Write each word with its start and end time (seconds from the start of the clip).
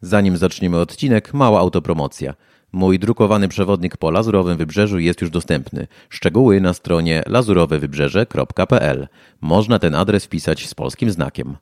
Zanim 0.00 0.36
zaczniemy 0.36 0.78
odcinek, 0.78 1.34
mała 1.34 1.60
autopromocja. 1.60 2.34
Mój 2.72 2.98
drukowany 2.98 3.48
przewodnik 3.48 3.96
po 3.96 4.10
Lazurowym 4.10 4.56
Wybrzeżu 4.56 4.98
jest 4.98 5.20
już 5.20 5.30
dostępny. 5.30 5.86
Szczegóły 6.08 6.60
na 6.60 6.74
stronie 6.74 7.22
lazurowewybrzeże.pl. 7.26 9.08
Można 9.40 9.78
ten 9.78 9.94
adres 9.94 10.24
wpisać 10.24 10.66
z 10.68 10.74
polskim 10.74 11.10
znakiem. 11.10 11.56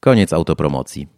Koniec 0.00 0.32
autopromocji. 0.32 1.17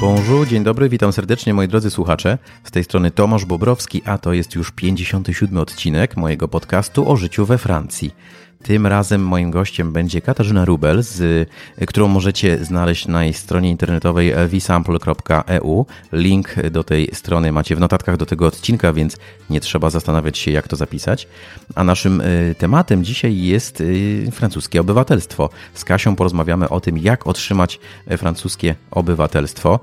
Bonjour, 0.00 0.46
dzień 0.46 0.64
dobry, 0.64 0.88
witam 0.88 1.12
serdecznie 1.12 1.54
moi 1.54 1.68
drodzy 1.68 1.90
słuchacze. 1.90 2.38
Z 2.64 2.70
tej 2.70 2.84
strony 2.84 3.10
Tomasz 3.10 3.44
Bobrowski, 3.44 4.02
a 4.04 4.18
to 4.18 4.32
jest 4.32 4.54
już 4.54 4.70
57 4.70 5.58
odcinek 5.58 6.16
mojego 6.16 6.48
podcastu 6.48 7.10
o 7.10 7.16
życiu 7.16 7.46
we 7.46 7.58
Francji. 7.58 8.14
Tym 8.62 8.86
razem 8.86 9.22
moim 9.22 9.50
gościem 9.50 9.92
będzie 9.92 10.20
Katarzyna 10.20 10.64
Rubel, 10.64 11.02
z, 11.02 11.48
którą 11.86 12.08
możecie 12.08 12.64
znaleźć 12.64 13.08
na 13.08 13.24
jej 13.24 13.34
stronie 13.34 13.70
internetowej 13.70 14.34
vsample.eu. 14.48 15.86
Link 16.12 16.54
do 16.70 16.84
tej 16.84 17.10
strony 17.12 17.52
macie 17.52 17.76
w 17.76 17.80
notatkach 17.80 18.16
do 18.16 18.26
tego 18.26 18.46
odcinka, 18.46 18.92
więc 18.92 19.16
nie 19.50 19.60
trzeba 19.60 19.90
zastanawiać 19.90 20.38
się, 20.38 20.50
jak 20.50 20.68
to 20.68 20.76
zapisać. 20.76 21.28
A 21.74 21.84
naszym 21.84 22.20
y, 22.20 22.54
tematem 22.58 23.04
dzisiaj 23.04 23.38
jest 23.38 23.80
y, 23.80 24.28
francuskie 24.32 24.80
obywatelstwo. 24.80 25.50
Z 25.74 25.84
Kasią 25.84 26.16
porozmawiamy 26.16 26.68
o 26.68 26.80
tym, 26.80 26.98
jak 26.98 27.26
otrzymać 27.26 27.80
y, 28.10 28.16
francuskie 28.16 28.74
obywatelstwo, 28.90 29.80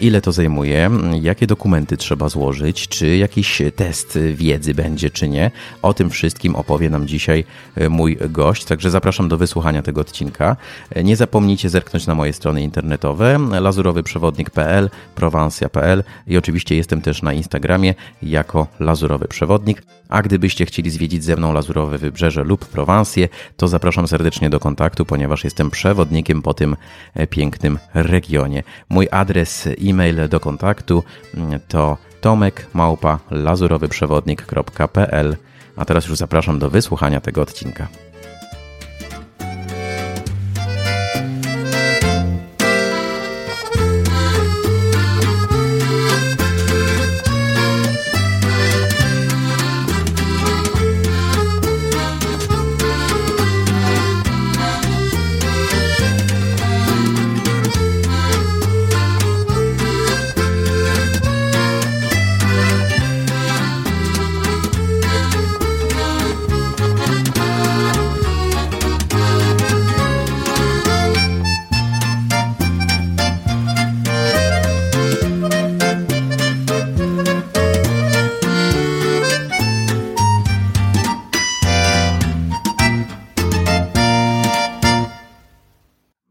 ile 0.00 0.20
to 0.20 0.32
zajmuje, 0.32 0.90
jakie 1.22 1.46
dokumenty 1.46 1.96
trzeba 1.96 2.28
złożyć, 2.28 2.88
czy 2.88 3.16
jakiś 3.16 3.62
test 3.76 4.18
wiedzy 4.34 4.74
będzie, 4.74 5.10
czy 5.10 5.28
nie. 5.28 5.50
O 5.82 5.94
tym 5.94 6.10
wszystkim 6.10 6.56
opowie 6.56 6.90
nam 6.90 7.06
dzisiaj 7.06 7.44
mój 7.90 8.09
mój 8.10 8.18
gość, 8.30 8.64
także 8.64 8.90
zapraszam 8.90 9.28
do 9.28 9.36
wysłuchania 9.36 9.82
tego 9.82 10.00
odcinka. 10.00 10.56
Nie 11.04 11.16
zapomnijcie 11.16 11.70
zerknąć 11.70 12.06
na 12.06 12.14
moje 12.14 12.32
strony 12.32 12.62
internetowe 12.62 13.38
lazurowyprzewodnik.pl, 13.60 14.90
prowansja.pl 15.14 16.04
i 16.26 16.36
oczywiście 16.36 16.76
jestem 16.76 17.02
też 17.02 17.22
na 17.22 17.32
Instagramie 17.32 17.94
jako 18.22 18.66
Lazurowy 18.80 19.28
Przewodnik. 19.28 19.82
A 20.08 20.22
gdybyście 20.22 20.66
chcieli 20.66 20.90
zwiedzić 20.90 21.24
ze 21.24 21.36
mną 21.36 21.52
Lazurowe 21.52 21.98
Wybrzeże 21.98 22.44
lub 22.44 22.66
Prowansję, 22.66 23.28
to 23.56 23.68
zapraszam 23.68 24.08
serdecznie 24.08 24.50
do 24.50 24.60
kontaktu, 24.60 25.04
ponieważ 25.04 25.44
jestem 25.44 25.70
przewodnikiem 25.70 26.42
po 26.42 26.54
tym 26.54 26.76
e, 27.14 27.26
pięknym 27.26 27.78
regionie. 27.94 28.62
Mój 28.88 29.08
adres 29.10 29.66
e-mail 29.66 30.28
do 30.28 30.40
kontaktu 30.40 31.04
mm, 31.34 31.60
to 31.68 31.96
tomek 32.20 32.66
małpa 32.74 33.18
lazurowyprzewodnik.pl 33.30 35.36
a 35.76 35.84
teraz 35.84 36.06
już 36.06 36.16
zapraszam 36.16 36.58
do 36.58 36.70
wysłuchania 36.70 37.20
tego 37.20 37.42
odcinka. 37.42 37.88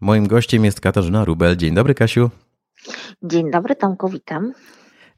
Moim 0.09 0.28
gościem 0.28 0.66
jest 0.66 0.81
Katarzyna 0.81 1.25
Rubel. 1.25 1.58
Dzień 1.58 1.74
dobry, 1.74 1.96
Kasiu. 1.96 2.30
Dzień 3.24 3.52
dobry, 3.52 3.75
Tomku, 3.75 4.09
witam. 4.09 4.53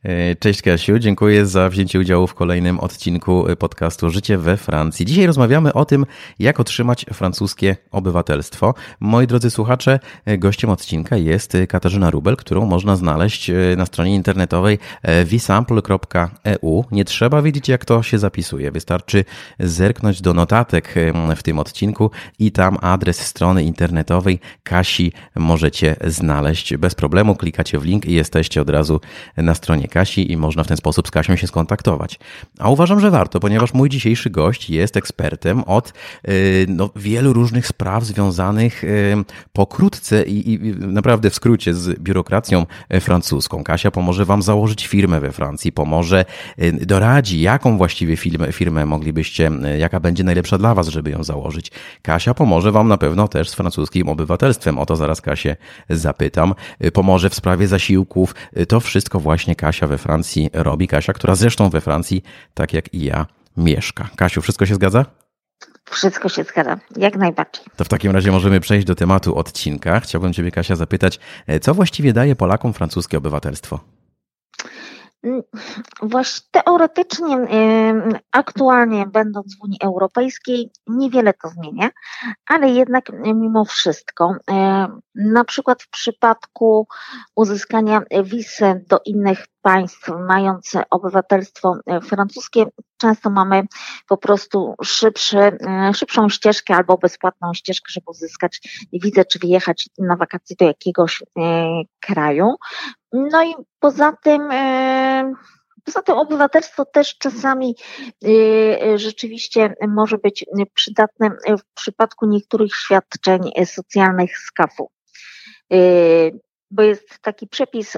E, 0.03 0.35
cześć 0.35 0.61
Kasiu, 0.61 0.99
dziękuję 0.99 1.45
za 1.45 1.69
wzięcie 1.69 1.99
udziału 1.99 2.27
w 2.27 2.33
kolejnym 2.33 2.79
odcinku 2.79 3.45
podcastu 3.59 4.09
Życie 4.09 4.37
we 4.37 4.57
Francji. 4.57 5.05
Dzisiaj 5.05 5.25
rozmawiamy 5.25 5.73
o 5.73 5.85
tym, 5.85 6.05
jak 6.39 6.59
otrzymać 6.59 7.05
francuskie 7.13 7.75
obywatelstwo. 7.91 8.73
Moi 8.99 9.27
drodzy 9.27 9.51
słuchacze, 9.51 9.99
e, 10.25 10.37
gościem 10.37 10.69
odcinka 10.69 11.17
jest 11.17 11.57
Katarzyna 11.69 12.09
Rubel, 12.11 12.37
którą 12.37 12.65
można 12.65 12.95
znaleźć 12.95 13.49
e, 13.49 13.53
na 13.77 13.85
stronie 13.85 14.15
internetowej 14.15 14.79
visample.eu. 15.25 16.85
Nie 16.91 17.05
trzeba 17.05 17.41
wiedzieć, 17.41 17.69
jak 17.69 17.85
to 17.85 18.03
się 18.03 18.19
zapisuje. 18.19 18.71
Wystarczy 18.71 19.25
zerknąć 19.59 20.21
do 20.21 20.33
notatek 20.33 20.95
w 21.35 21.43
tym 21.43 21.59
odcinku 21.59 22.11
i 22.39 22.51
tam 22.51 22.77
adres 22.81 23.19
strony 23.19 23.63
internetowej 23.63 24.39
Kasi 24.63 25.11
możecie 25.35 25.95
znaleźć. 26.03 26.77
Bez 26.77 26.95
problemu 26.95 27.35
klikacie 27.35 27.79
w 27.79 27.85
link 27.85 28.05
i 28.05 28.13
jesteście 28.13 28.61
od 28.61 28.69
razu 28.69 29.01
na 29.37 29.55
stronie 29.55 29.87
Kasi 29.91 30.31
i 30.31 30.37
można 30.37 30.63
w 30.63 30.67
ten 30.67 30.77
sposób 30.77 31.07
z 31.07 31.11
Kasią 31.11 31.35
się 31.35 31.47
skontaktować. 31.47 32.19
A 32.59 32.69
uważam, 32.69 32.99
że 32.99 33.11
warto, 33.11 33.39
ponieważ 33.39 33.73
mój 33.73 33.89
dzisiejszy 33.89 34.29
gość 34.29 34.69
jest 34.69 34.97
ekspertem 34.97 35.63
od 35.63 35.93
y, 36.27 36.65
no, 36.69 36.89
wielu 36.95 37.33
różnych 37.33 37.67
spraw 37.67 38.03
związanych 38.03 38.83
y, 38.83 39.15
pokrótce 39.53 40.23
i, 40.23 40.53
i 40.53 40.59
naprawdę 40.75 41.29
w 41.29 41.35
skrócie 41.35 41.73
z 41.73 41.99
biurokracją 41.99 42.65
francuską. 43.01 43.63
Kasia 43.63 43.91
pomoże 43.91 44.25
Wam 44.25 44.41
założyć 44.41 44.87
firmę 44.87 45.19
we 45.19 45.31
Francji, 45.31 45.71
pomoże, 45.71 46.25
y, 46.61 46.85
doradzi, 46.85 47.41
jaką 47.41 47.77
właściwie 47.77 48.17
firmę, 48.17 48.51
firmę 48.51 48.85
moglibyście, 48.85 49.51
jaka 49.77 49.99
będzie 49.99 50.23
najlepsza 50.23 50.57
dla 50.57 50.75
Was, 50.75 50.87
żeby 50.87 51.09
ją 51.11 51.23
założyć. 51.23 51.71
Kasia 52.01 52.33
pomoże 52.33 52.71
Wam 52.71 52.87
na 52.87 52.97
pewno 52.97 53.27
też 53.27 53.49
z 53.49 53.53
francuskim 53.53 54.09
obywatelstwem. 54.09 54.79
O 54.79 54.85
to 54.85 54.95
zaraz 54.95 55.21
Kasię 55.21 55.55
zapytam. 55.89 56.53
Pomoże 56.93 57.29
w 57.29 57.35
sprawie 57.35 57.67
zasiłków. 57.67 58.35
To 58.67 58.79
wszystko 58.79 59.19
właśnie 59.19 59.55
Kasia 59.55 59.80
Kasia 59.81 59.87
we 59.87 59.97
Francji 59.97 60.49
robi. 60.53 60.87
Kasia, 60.87 61.13
która 61.13 61.35
zresztą 61.35 61.69
we 61.69 61.81
Francji, 61.81 62.23
tak 62.53 62.73
jak 62.73 62.93
i 62.93 63.03
ja, 63.03 63.25
mieszka. 63.57 64.09
Kasiu, 64.15 64.41
wszystko 64.41 64.65
się 64.65 64.75
zgadza? 64.75 65.05
Wszystko 65.89 66.29
się 66.29 66.43
zgadza, 66.43 66.79
jak 66.95 67.15
najbardziej. 67.15 67.65
To 67.75 67.83
w 67.83 67.87
takim 67.87 68.11
razie 68.11 68.31
możemy 68.31 68.59
przejść 68.59 68.87
do 68.87 68.95
tematu 68.95 69.35
odcinka. 69.35 69.99
Chciałbym 69.99 70.33
Ciebie, 70.33 70.51
Kasia, 70.51 70.75
zapytać, 70.75 71.19
e, 71.47 71.59
co 71.59 71.73
właściwie 71.73 72.13
daje 72.13 72.35
Polakom 72.35 72.73
francuskie 72.73 73.17
obywatelstwo? 73.17 73.79
Właśnie 76.01 76.47
teoretycznie, 76.51 77.37
aktualnie 78.31 79.07
będąc 79.07 79.57
w 79.57 79.63
Unii 79.63 79.77
Europejskiej, 79.83 80.71
niewiele 80.87 81.33
to 81.33 81.49
zmienia, 81.49 81.89
ale 82.47 82.69
jednak 82.69 83.11
mimo 83.23 83.65
wszystko, 83.65 84.35
na 85.15 85.43
przykład 85.43 85.83
w 85.83 85.89
przypadku 85.89 86.87
uzyskania 87.35 88.01
wizy 88.23 88.85
do 88.87 88.99
innych 89.05 89.47
państw 89.61 90.07
mające 90.27 90.83
obywatelstwo 90.89 91.75
francuskie, 92.03 92.65
często 92.97 93.29
mamy 93.29 93.63
po 94.07 94.17
prostu 94.17 94.75
szybszy, 94.83 95.37
szybszą 95.93 96.29
ścieżkę 96.29 96.75
albo 96.75 96.97
bezpłatną 96.97 97.53
ścieżkę, 97.53 97.85
żeby 97.89 98.05
uzyskać. 98.07 98.61
Wizę, 98.93 99.25
czy 99.25 99.39
wyjechać 99.39 99.89
na 99.97 100.15
wakacje 100.15 100.55
do 100.59 100.65
jakiegoś 100.65 101.23
kraju. 101.99 102.55
No 103.13 103.43
i 103.43 103.53
poza 103.79 104.11
tym, 104.23 104.51
e, 104.51 105.33
poza 105.85 106.01
tym 106.01 106.15
obywatelstwo 106.15 106.85
też 106.85 107.17
czasami 107.17 107.75
e, 108.25 108.97
rzeczywiście 108.97 109.75
może 109.87 110.17
być 110.17 110.45
przydatne 110.73 111.29
w 111.59 111.73
przypadku 111.73 112.25
niektórych 112.25 112.75
świadczeń 112.75 113.41
socjalnych 113.65 114.37
z 114.37 114.51
KAF-u. 114.51 114.91
E, 115.73 115.77
bo 116.71 116.83
jest 116.83 117.19
taki 117.21 117.47
przepis, 117.47 117.97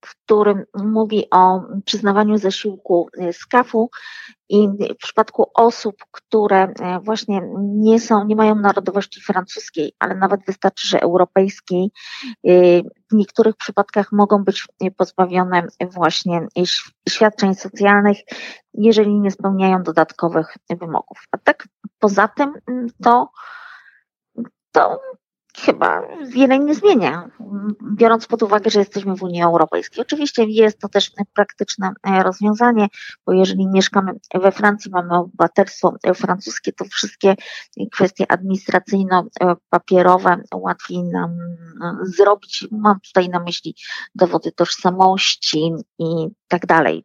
który 0.00 0.66
mówi 0.74 1.26
o 1.30 1.60
przyznawaniu 1.84 2.38
zasiłku 2.38 3.08
z 3.32 3.46
KAF-u 3.46 3.90
i 4.48 4.68
w 4.68 4.96
przypadku 5.02 5.50
osób, 5.54 5.96
które 6.10 6.62
e, 6.62 7.00
właśnie 7.00 7.40
nie 7.58 8.00
są, 8.00 8.24
nie 8.24 8.36
mają 8.36 8.54
narodowości 8.54 9.20
francuskiej, 9.20 9.92
ale 9.98 10.14
nawet 10.14 10.40
wystarczy, 10.46 10.88
że 10.88 11.00
europejskiej, 11.00 11.90
e, 12.24 12.82
w 12.82 13.12
niektórych 13.12 13.56
przypadkach 13.56 14.12
mogą 14.12 14.44
być 14.44 14.66
pozbawione 14.96 15.66
właśnie 15.80 16.46
świadczeń 17.08 17.54
socjalnych, 17.54 18.18
jeżeli 18.74 19.20
nie 19.20 19.30
spełniają 19.30 19.82
dodatkowych 19.82 20.56
wymogów. 20.70 21.18
A 21.32 21.38
tak 21.38 21.68
poza 21.98 22.28
tym 22.28 22.52
to, 23.02 23.30
to 24.72 25.00
chyba 25.64 26.02
wiele 26.26 26.58
nie 26.58 26.74
zmienia, 26.74 27.30
biorąc 27.92 28.26
pod 28.26 28.42
uwagę, 28.42 28.70
że 28.70 28.78
jesteśmy 28.78 29.16
w 29.16 29.22
Unii 29.22 29.42
Europejskiej. 29.42 30.02
Oczywiście 30.02 30.44
jest 30.44 30.78
to 30.78 30.88
też 30.88 31.10
praktyczne 31.34 31.92
e, 32.02 32.22
rozwiązanie, 32.22 32.86
bo 33.26 33.32
jeżeli 33.32 33.68
mieszkamy 33.68 34.12
we 34.34 34.52
Francji, 34.52 34.90
mamy 34.90 35.16
obywatelstwo 35.16 35.94
francuskie, 36.14 36.72
to 36.72 36.84
wszystkie 36.84 37.34
kwestie 37.92 38.32
administracyjno-papierowe 38.32 40.40
łatwiej 40.54 41.02
nam 41.02 41.30
e, 41.30 41.36
zrobić. 42.02 42.68
Mam 42.70 43.00
tutaj 43.00 43.28
na 43.28 43.40
myśli 43.40 43.74
dowody 44.14 44.52
tożsamości 44.52 45.72
i 45.98 46.28
tak 46.48 46.66
dalej 46.66 47.02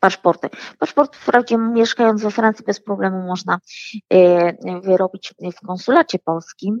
paszporty. 0.00 0.48
Paszport 0.78 1.16
wprawdzie 1.16 1.58
mieszkając 1.58 2.22
we 2.22 2.30
Francji 2.30 2.64
bez 2.64 2.80
problemu 2.80 3.22
można 3.22 3.58
e, 4.12 4.80
wyrobić 4.80 5.34
w 5.56 5.66
konsulacie 5.66 6.18
polskim, 6.18 6.80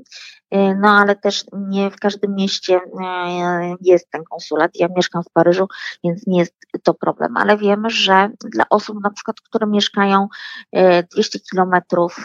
e, 0.50 0.74
no 0.74 0.88
ale 0.88 1.16
też 1.16 1.44
nie 1.52 1.90
w 1.90 1.96
każdym 1.96 2.34
mieście 2.34 2.80
e, 3.02 3.74
jest 3.80 4.10
ten 4.10 4.24
konsulat. 4.24 4.70
Ja 4.74 4.88
mieszkam 4.96 5.22
w 5.22 5.30
Paryżu, 5.32 5.66
więc 6.04 6.26
nie 6.26 6.38
jest 6.38 6.54
to 6.82 6.94
problem, 6.94 7.36
ale 7.36 7.56
wiemy, 7.56 7.90
że 7.90 8.30
dla 8.44 8.64
osób 8.70 8.96
na 9.02 9.10
przykład, 9.10 9.40
które 9.40 9.66
mieszkają 9.66 10.28
200 11.12 11.40
kilometrów 11.40 12.24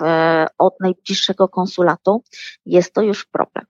od 0.57 0.79
najbliższego 0.79 1.47
konsulatu, 1.47 2.23
jest 2.65 2.93
to 2.93 3.01
już 3.01 3.25
problem. 3.25 3.65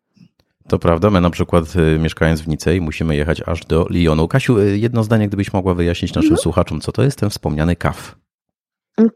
To 0.68 0.80
prawda, 0.80 1.10
my 1.10 1.22
na 1.22 1.30
przykład 1.30 1.76
y, 1.76 2.00
mieszkając 2.00 2.42
w 2.42 2.48
Nicei 2.48 2.82
musimy 2.82 3.16
jechać 3.16 3.42
aż 3.46 3.66
do 3.66 3.88
Lyonu. 3.90 4.28
Kasiu, 4.28 4.60
y, 4.60 4.78
jedno 4.78 5.04
zdanie, 5.04 5.28
gdybyś 5.28 5.54
mogła 5.54 5.74
wyjaśnić 5.74 6.14
naszym 6.14 6.32
mhm. 6.32 6.42
słuchaczom, 6.42 6.82
co 6.82 6.92
to 6.92 7.04
jest 7.04 7.20
ten 7.20 7.30
wspomniany 7.30 7.76
KAF? 7.76 8.25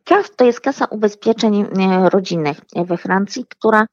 KAF 0.03 0.35
to 0.35 0.45
jest 0.45 0.61
kasa 0.61 0.85
ubezpieczeń 0.85 1.61
e, 1.61 2.09
rodzinnych 2.09 2.57
we 2.75 2.97
Francji, 2.97 3.45
która 3.49 3.85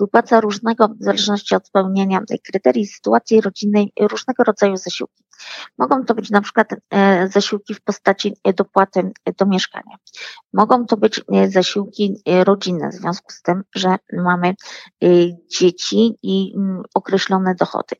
wypłaca 0.00 0.40
różnego, 0.40 0.88
w 0.88 1.04
zależności 1.04 1.54
od 1.54 1.66
spełnienia 1.66 2.20
kryterii 2.44 2.86
sytuacji 2.86 3.40
rodzinnej, 3.40 3.92
różnego 4.00 4.44
rodzaju 4.44 4.76
zasiłki. 4.76 5.24
Mogą 5.78 6.04
to 6.04 6.14
być 6.14 6.30
na 6.30 6.40
przykład 6.40 6.68
e, 6.90 7.28
zasiłki 7.28 7.74
w 7.74 7.80
postaci 7.80 8.36
dopłaty 8.56 9.10
do 9.38 9.46
mieszkania. 9.46 9.96
Mogą 10.52 10.86
to 10.86 10.96
być 10.96 11.20
e, 11.32 11.50
zasiłki 11.50 12.22
rodzinne 12.44 12.88
w 12.90 12.94
związku 12.94 13.32
z 13.32 13.42
tym, 13.42 13.62
że 13.74 13.96
mamy 14.12 14.54
dzieci 15.58 16.18
i 16.22 16.54
mm, 16.56 16.82
określone 16.94 17.54
dochody. 17.54 17.96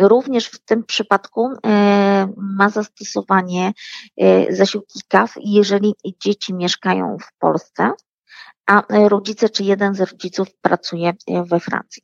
Również 0.00 0.46
w 0.46 0.64
tym 0.64 0.84
przypadku 0.84 1.50
e, 1.66 2.28
ma 2.36 2.68
zastosowanie 2.70 3.72
e, 4.16 4.54
zasiłki 4.54 5.00
KAF, 5.08 5.34
jeżeli 5.44 5.94
dzieci 6.22 6.54
mieszkają 6.54 7.16
w 7.18 7.38
Polsce, 7.38 7.92
a 8.66 8.82
rodzice 9.08 9.48
czy 9.48 9.64
jeden 9.64 9.94
z 9.94 10.00
rodziców 10.00 10.48
pracuje 10.60 11.12
we 11.46 11.60
Francji 11.60 12.02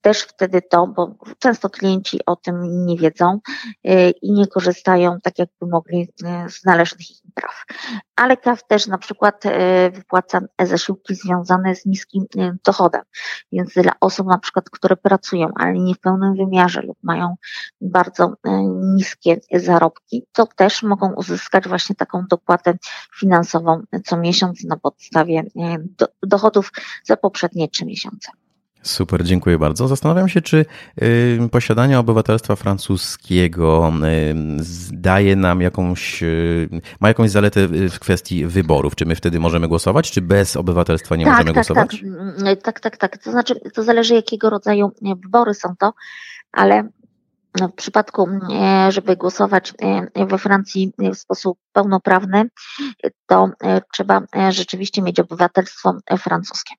też 0.00 0.20
wtedy 0.20 0.62
to, 0.62 0.86
bo 0.86 1.14
często 1.38 1.70
klienci 1.70 2.20
o 2.26 2.36
tym 2.36 2.86
nie 2.86 2.96
wiedzą 2.96 3.40
y, 3.66 4.10
i 4.22 4.32
nie 4.32 4.46
korzystają 4.46 5.18
tak, 5.22 5.38
jakby 5.38 5.66
mogli 5.66 6.02
y, 6.46 6.50
z 6.50 6.64
należnych 6.64 7.10
im 7.10 7.30
praw. 7.34 7.64
Ale 8.16 8.36
KAF 8.36 8.66
też 8.66 8.86
na 8.86 8.98
przykład 8.98 9.46
y, 9.46 9.50
wypłaca 9.90 10.40
zasiłki 10.60 11.14
związane 11.14 11.74
z 11.74 11.86
niskim 11.86 12.24
dochodem, 12.64 13.02
więc 13.52 13.74
dla 13.74 13.92
osób 14.00 14.26
na 14.26 14.38
przykład, 14.38 14.70
które 14.70 14.96
pracują, 14.96 15.50
ale 15.56 15.72
nie 15.72 15.94
w 15.94 16.00
pełnym 16.00 16.36
wymiarze 16.36 16.82
lub 16.82 16.98
mają 17.02 17.36
bardzo 17.80 18.34
niskie 18.94 19.40
zarobki, 19.54 20.26
to 20.32 20.46
też 20.46 20.82
mogą 20.82 21.14
uzyskać 21.14 21.68
właśnie 21.68 21.96
taką 21.96 22.24
dopłatę 22.30 22.74
finansową 23.18 23.82
co 24.04 24.16
miesiąc 24.16 24.64
na 24.64 24.76
podstawie 24.76 25.44
dochodów 26.22 26.72
za 27.04 27.16
poprzednie 27.16 27.68
trzy 27.68 27.86
miesiące. 27.86 28.30
Super, 28.82 29.24
dziękuję 29.24 29.58
bardzo. 29.58 29.88
Zastanawiam 29.88 30.28
się, 30.28 30.40
czy 30.42 30.64
posiadanie 31.50 31.98
obywatelstwa 31.98 32.56
francuskiego 32.56 33.92
daje 34.92 35.36
nam 35.36 35.60
jakąś, 35.60 36.24
ma 37.00 37.08
jakąś 37.08 37.30
zaletę 37.30 37.68
w 37.68 37.98
kwestii 37.98 38.46
wyborów. 38.46 38.96
Czy 38.96 39.06
my 39.06 39.16
wtedy 39.16 39.40
możemy 39.40 39.68
głosować, 39.68 40.10
czy 40.10 40.20
bez 40.22 40.56
obywatelstwa 40.56 41.16
nie 41.16 41.24
tak, 41.24 41.32
możemy 41.32 41.46
tak, 41.46 41.54
głosować? 41.54 41.90
Tak. 41.90 42.02
Mm, 42.02 42.56
tak, 42.56 42.80
tak, 42.80 42.96
tak. 42.96 43.18
To 43.18 43.30
znaczy, 43.30 43.60
to 43.74 43.82
zależy 43.82 44.14
jakiego 44.14 44.50
rodzaju 44.50 44.92
wybory 45.22 45.54
są 45.54 45.74
to, 45.78 45.92
ale 46.52 46.88
w 47.54 47.72
przypadku, 47.72 48.28
żeby 48.88 49.16
głosować 49.16 49.74
we 50.28 50.38
Francji 50.38 50.92
w 50.98 51.16
sposób 51.16 51.58
pełnoprawny, 51.72 52.44
to 53.26 53.50
trzeba 53.92 54.22
rzeczywiście 54.50 55.02
mieć 55.02 55.20
obywatelstwo 55.20 55.98
francuskie. 56.18 56.74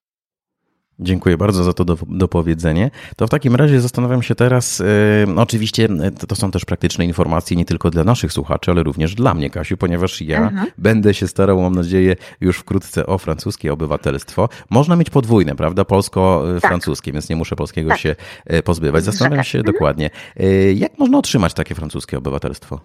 Dziękuję 1.02 1.36
bardzo 1.36 1.64
za 1.64 1.72
to 1.72 1.84
dopowiedzenie. 2.08 2.90
To 3.16 3.26
w 3.26 3.30
takim 3.30 3.56
razie 3.56 3.80
zastanawiam 3.80 4.22
się 4.22 4.34
teraz, 4.34 4.78
yy, 4.78 5.34
oczywiście 5.36 5.88
to, 6.18 6.26
to, 6.26 6.36
są 6.36 6.50
też 6.50 6.64
praktyczne 6.64 7.04
informacje 7.04 7.56
nie 7.56 7.64
tylko 7.64 7.90
dla 7.90 8.04
naszych 8.04 8.32
słuchaczy, 8.32 8.70
ale 8.70 8.82
również 8.82 9.14
dla 9.14 9.34
mnie, 9.34 9.50
Kasiu, 9.50 9.76
ponieważ 9.76 10.22
ja 10.22 10.38
mhm. 10.38 10.66
będę 10.78 11.14
się 11.14 11.28
starał, 11.28 11.62
mam 11.62 11.74
nadzieję, 11.74 12.16
już 12.40 12.58
wkrótce 12.58 13.06
o 13.06 13.18
francuskie 13.18 13.72
obywatelstwo. 13.72 14.48
Można 14.70 14.96
mieć 14.96 15.10
podwójne, 15.10 15.56
prawda? 15.56 15.84
Polsko-francuskie, 15.84 17.10
tak. 17.10 17.14
więc 17.14 17.28
nie 17.28 17.36
muszę 17.36 17.56
polskiego 17.56 17.90
tak. 17.90 17.98
się 17.98 18.16
e, 18.46 18.62
pozbywać. 18.62 19.04
Zastanawiam 19.04 19.44
się 19.44 19.58
mhm. 19.58 19.74
dokładnie, 19.74 20.10
yy, 20.36 20.74
jak 20.74 20.98
można 20.98 21.18
otrzymać 21.18 21.54
takie 21.54 21.74
francuskie 21.74 22.18
obywatelstwo? 22.18 22.80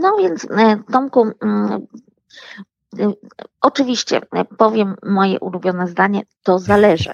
No 0.00 0.16
więc, 0.18 0.46
Tomku, 0.92 1.26
mm, 1.42 1.86
Oczywiście 3.60 4.20
powiem 4.58 4.94
moje 5.02 5.40
ulubione 5.40 5.86
zdanie, 5.86 6.22
to 6.42 6.58
zależy. 6.58 7.12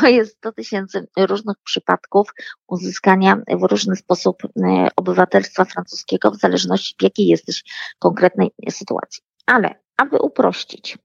To 0.00 0.08
jest 0.08 0.36
100 0.36 0.52
tysięcy 0.52 1.08
różnych 1.18 1.56
przypadków 1.64 2.28
uzyskania 2.68 3.36
w 3.60 3.62
różny 3.62 3.96
sposób 3.96 4.42
e, 4.44 4.88
obywatelstwa 4.96 5.64
francuskiego, 5.64 6.30
w 6.30 6.36
zależności 6.36 6.94
w 6.98 7.02
jakiej 7.02 7.26
jesteś 7.26 7.64
konkretnej 7.98 8.50
sytuacji. 8.70 9.22
Ale 9.46 9.74
aby 9.96 10.18
uprościć, 10.18 10.98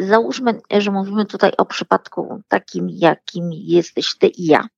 Załóżmy, 0.00 0.60
że 0.70 0.90
mówimy 0.90 1.26
tutaj 1.26 1.52
o 1.58 1.66
przypadku 1.66 2.42
takim, 2.48 2.88
jakim 2.90 3.50
jesteś 3.52 4.18
ty 4.18 4.26
i 4.26 4.46
ja, 4.46 4.68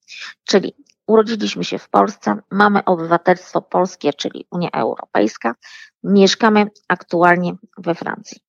czyli 0.45 0.75
urodziliśmy 1.07 1.65
się 1.65 1.79
w 1.79 1.89
Polsce, 1.89 2.37
mamy 2.51 2.85
obywatelstwo 2.85 3.63
polskie, 3.63 4.13
czyli 4.13 4.47
Unia 4.51 4.71
Europejska, 4.71 5.55
mieszkamy 6.03 6.67
aktualnie 6.89 7.53
we 7.79 7.95
Francji. 7.95 8.41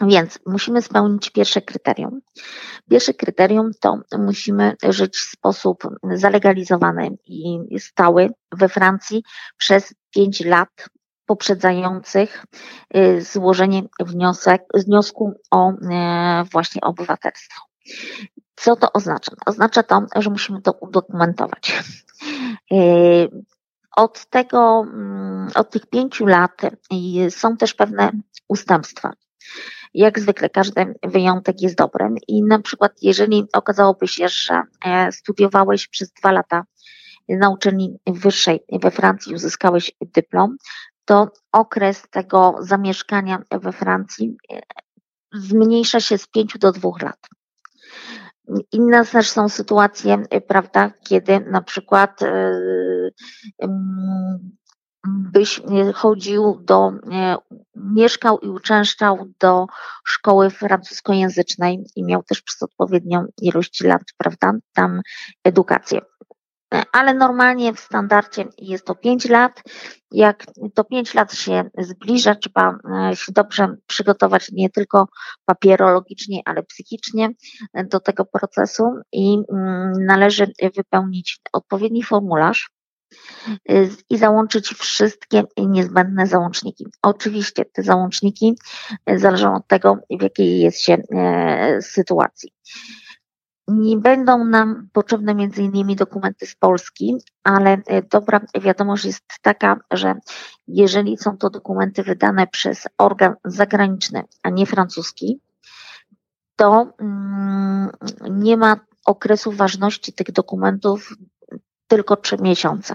Więc 0.00 0.38
musimy 0.46 0.82
spełnić 0.82 1.30
pierwsze 1.30 1.62
kryterium. 1.62 2.20
Pierwsze 2.90 3.14
kryterium 3.14 3.70
to 3.80 4.00
musimy 4.18 4.76
żyć 4.88 5.16
w 5.16 5.30
sposób 5.30 5.82
zalegalizowany 6.02 7.10
i 7.26 7.80
stały 7.80 8.30
we 8.52 8.68
Francji 8.68 9.22
przez 9.56 9.94
pięć 10.10 10.40
lat 10.44 10.88
poprzedzających 11.26 12.44
y, 12.96 13.22
złożenie 13.22 13.82
wniosek, 14.00 14.62
wniosku 14.74 15.32
o 15.50 15.72
y, 15.72 15.76
właśnie 16.52 16.80
obywatelstwo. 16.80 17.62
Co 18.56 18.76
to 18.76 18.92
oznacza? 18.92 19.32
Oznacza 19.46 19.82
to, 19.82 20.06
że 20.16 20.30
musimy 20.30 20.62
to 20.62 20.72
udokumentować. 20.72 21.82
Y, 22.72 23.28
od 23.96 24.26
tego, 24.26 24.86
mm, 24.92 25.29
od 25.54 25.70
tych 25.70 25.86
pięciu 25.86 26.26
lat 26.26 26.62
są 27.30 27.56
też 27.56 27.74
pewne 27.74 28.10
ustępstwa. 28.48 29.12
Jak 29.94 30.20
zwykle 30.20 30.50
każdy 30.50 30.94
wyjątek 31.02 31.60
jest 31.60 31.76
dobrym 31.76 32.14
i 32.28 32.42
na 32.42 32.58
przykład 32.58 32.92
jeżeli 33.02 33.44
okazałoby 33.52 34.08
się, 34.08 34.28
że 34.28 34.62
e, 34.84 35.12
studiowałeś 35.12 35.88
przez 35.88 36.12
dwa 36.12 36.32
lata 36.32 36.64
na 37.28 37.50
uczelni 37.50 37.98
wyższej 38.06 38.60
we 38.82 38.90
Francji, 38.90 39.34
uzyskałeś 39.34 39.92
dyplom, 40.00 40.56
to 41.04 41.28
okres 41.52 42.02
tego 42.10 42.56
zamieszkania 42.60 43.42
we 43.50 43.72
Francji 43.72 44.36
e, 44.52 44.60
zmniejsza 45.32 46.00
się 46.00 46.18
z 46.18 46.26
pięciu 46.26 46.58
do 46.58 46.72
dwóch 46.72 47.02
lat. 47.02 47.28
Inne 48.72 49.06
też 49.06 49.30
są 49.30 49.48
sytuacje, 49.48 50.22
y, 50.34 50.40
prawda, 50.40 50.92
kiedy 51.08 51.40
na 51.40 51.62
przykład 51.62 52.22
y, 52.22 52.26
byś 55.06 55.60
chodził 55.94 56.60
do, 56.62 56.92
mieszkał 57.74 58.38
i 58.38 58.48
uczęszczał 58.48 59.30
do 59.40 59.66
szkoły 60.04 60.50
francuskojęzycznej 60.50 61.84
i 61.96 62.04
miał 62.04 62.22
też 62.22 62.42
przez 62.42 62.62
odpowiednią 62.62 63.26
ilość 63.42 63.80
lat, 63.80 64.02
prawda, 64.18 64.52
tam 64.74 65.00
edukację. 65.44 66.00
Ale 66.92 67.14
normalnie 67.14 67.72
w 67.72 67.80
standardzie 67.80 68.44
jest 68.58 68.84
to 68.84 68.94
5 68.94 69.28
lat. 69.28 69.62
Jak 70.10 70.46
to 70.74 70.84
5 70.84 71.14
lat 71.14 71.34
się 71.34 71.70
zbliża, 71.78 72.34
trzeba 72.34 72.78
e, 73.10 73.16
się 73.16 73.32
dobrze 73.32 73.76
przygotować 73.86 74.50
nie 74.52 74.70
tylko 74.70 75.08
papierologicznie, 75.44 76.40
ale 76.44 76.62
psychicznie 76.62 77.28
do 77.74 78.00
tego 78.00 78.24
procesu 78.24 78.84
i 79.12 79.38
mm, 79.52 79.92
należy 80.04 80.52
wypełnić 80.76 81.40
odpowiedni 81.52 82.02
formularz. 82.02 82.70
e, 82.70 82.79
i 84.10 84.18
załączyć 84.18 84.68
wszystkie 84.68 85.44
niezbędne 85.56 86.26
załączniki. 86.26 86.86
Oczywiście 87.02 87.64
te 87.64 87.82
załączniki 87.82 88.58
zależą 89.16 89.54
od 89.54 89.66
tego, 89.66 89.98
w 90.18 90.22
jakiej 90.22 90.60
jest 90.60 90.80
się 90.80 90.92
e, 91.12 91.82
sytuacji. 91.82 92.52
Nie 93.68 93.96
będą 93.96 94.44
nam 94.44 94.88
potrzebne 94.92 95.34
między 95.34 95.62
innymi 95.62 95.96
dokumenty 95.96 96.46
z 96.46 96.54
Polski, 96.54 97.16
ale 97.44 97.82
dobra 98.10 98.40
wiadomość 98.60 99.04
jest 99.04 99.24
taka, 99.42 99.80
że 99.90 100.14
jeżeli 100.68 101.18
są 101.18 101.36
to 101.36 101.50
dokumenty 101.50 102.02
wydane 102.02 102.46
przez 102.46 102.88
organ 102.98 103.34
zagraniczny, 103.44 104.22
a 104.42 104.50
nie 104.50 104.66
francuski, 104.66 105.40
to 106.56 106.92
mm, 107.00 107.90
nie 108.30 108.56
ma 108.56 108.80
okresu 109.04 109.52
ważności 109.52 110.12
tych 110.12 110.32
dokumentów 110.32 111.16
tylko 111.90 112.16
trzy 112.16 112.36
miesiące. 112.40 112.94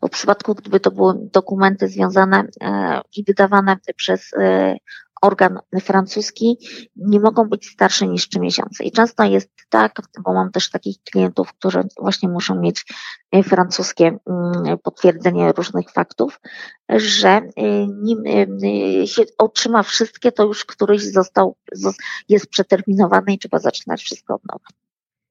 Bo 0.00 0.08
w 0.08 0.10
przypadku, 0.10 0.54
gdyby 0.54 0.80
to 0.80 0.90
były 0.90 1.14
dokumenty 1.32 1.88
związane 1.88 2.44
e, 2.60 3.00
i 3.16 3.24
wydawane 3.24 3.76
przez 3.96 4.32
e, 4.34 4.76
organ 5.22 5.58
francuski 5.80 6.58
nie 6.96 7.20
mogą 7.20 7.48
być 7.48 7.66
starsze 7.66 8.06
niż 8.06 8.28
3 8.28 8.40
miesiące. 8.40 8.84
I 8.84 8.92
często 8.92 9.24
jest 9.24 9.50
tak, 9.68 9.92
bo 10.24 10.34
mam 10.34 10.50
też 10.50 10.70
takich 10.70 10.96
klientów, 11.02 11.52
którzy 11.52 11.82
właśnie 12.00 12.28
muszą 12.28 12.60
mieć 12.60 12.84
e, 13.32 13.42
francuskie 13.42 14.06
mm, 14.06 14.78
potwierdzenie 14.82 15.52
różnych 15.52 15.90
faktów, 15.90 16.40
że 16.88 17.40
nim 18.02 18.22
się 19.06 19.22
otrzyma 19.38 19.82
wszystkie, 19.82 20.32
to 20.32 20.44
już 20.44 20.64
któryś 20.64 21.02
został, 21.02 21.56
jest 22.28 22.46
przeterminowany 22.46 23.32
i 23.32 23.38
trzeba 23.38 23.58
zaczynać 23.58 24.02
wszystko 24.02 24.34
od 24.34 24.44
nowa. 24.44 24.87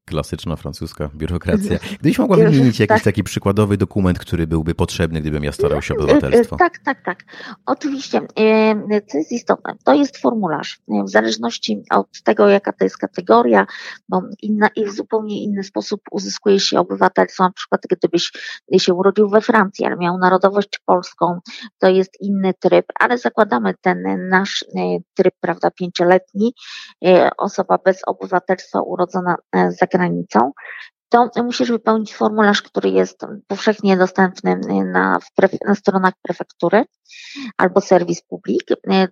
Klasyczna 0.07 0.55
francuska 0.55 1.09
biurokracja. 1.15 1.79
Gdybyś 1.99 2.19
mogła 2.19 2.37
wymienić 2.37 2.79
jakiś 2.79 2.87
tak. 2.87 3.03
taki 3.03 3.23
przykładowy 3.23 3.77
dokument, 3.77 4.19
który 4.19 4.47
byłby 4.47 4.75
potrzebny, 4.75 5.21
gdybym 5.21 5.43
ja 5.43 5.51
starał 5.51 5.81
się 5.81 5.93
o 5.93 5.97
obywatelstwo. 5.97 6.55
Tak, 6.55 6.79
tak, 6.79 7.03
tak. 7.03 7.23
Oczywiście, 7.65 8.21
co 9.07 9.17
jest 9.17 9.31
istotne, 9.31 9.75
to 9.83 9.93
jest 9.93 10.17
formularz. 10.17 10.79
W 11.05 11.09
zależności 11.09 11.83
od 11.89 12.21
tego, 12.23 12.47
jaka 12.47 12.73
to 12.73 12.83
jest 12.83 12.97
kategoria, 12.97 13.67
bo 14.09 14.21
inna, 14.41 14.67
i 14.75 14.85
w 14.85 14.91
zupełnie 14.91 15.43
inny 15.43 15.63
sposób 15.63 16.01
uzyskuje 16.11 16.59
się 16.59 16.79
obywatelstwo. 16.79 17.43
Na 17.43 17.51
przykład, 17.51 17.81
gdybyś 17.89 18.31
się 18.77 18.93
urodził 18.93 19.29
we 19.29 19.41
Francji, 19.41 19.85
ale 19.85 19.95
miał 19.95 20.17
narodowość 20.17 20.81
polską, 20.85 21.39
to 21.79 21.89
jest 21.89 22.21
inny 22.21 22.53
tryb, 22.53 22.85
ale 22.99 23.17
zakładamy 23.17 23.73
ten 23.81 24.29
nasz 24.29 24.65
tryb, 25.13 25.33
prawda, 25.39 25.71
pięcioletni. 25.71 26.53
Osoba 27.37 27.77
bez 27.85 28.01
obywatelstwa 28.07 28.81
urodzona 28.81 29.35
za 29.79 29.87
granicą, 29.98 30.51
to 31.10 31.30
musisz 31.44 31.72
wypełnić 31.72 32.16
formularz, 32.16 32.62
który 32.62 32.89
jest 32.89 33.22
powszechnie 33.48 33.98
dostępny 33.98 34.60
na, 34.86 35.20
na 35.66 35.75
stronach 35.75 36.13
prefektury 36.22 36.86
albo 37.58 37.82
serwis 37.82 38.22
publik, 38.22 38.63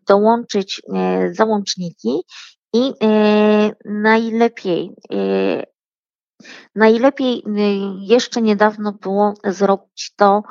dołączyć 0.08 0.82
e, 0.94 1.34
załączniki 1.34 2.22
i 2.74 2.94
e, 3.04 3.72
najlepiej 3.86 4.92
e, 5.14 5.76
Najlepiej 6.76 7.44
jeszcze 8.00 8.42
niedawno 8.42 8.92
było 8.92 9.34
zrobić 9.44 10.12
to 10.16 10.44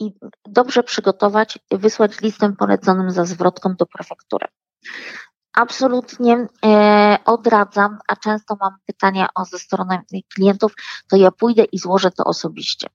i 0.00 0.12
dobrze 0.44 0.82
przygotować, 0.82 1.58
wysłać 1.70 2.20
listem 2.20 2.56
poleconym 2.56 3.10
za 3.10 3.24
zwrotką 3.24 3.74
do 3.74 3.86
prefektury 3.86 4.46
absolutnie 5.58 6.46
e, 6.64 7.18
odradzam, 7.24 7.98
a 8.08 8.16
często 8.16 8.56
mam 8.60 8.72
pytania 8.86 9.28
o 9.34 9.44
ze 9.44 9.58
strony 9.58 10.00
klientów, 10.34 10.72
to 11.08 11.16
ja 11.16 11.30
pójdę 11.30 11.64
i 11.64 11.78
złożę 11.78 12.10
to 12.10 12.24
osobiście. 12.24 12.86